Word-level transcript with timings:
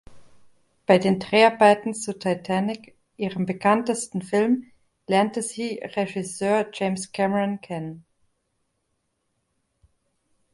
Bei 0.87 0.97
den 0.97 1.19
Dreharbeiten 1.19 1.93
zu 1.93 2.17
"Titanic", 2.17 2.95
ihrem 3.17 3.45
bekanntesten 3.45 4.23
Film, 4.23 4.71
lernte 5.05 5.43
sie 5.43 5.77
Regisseur 5.95 6.67
James 6.73 7.11
Cameron 7.11 7.61
kennen. 7.61 8.03